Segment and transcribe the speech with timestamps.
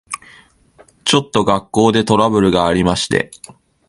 [1.03, 3.29] ちょっと学校でトラブルがありまして。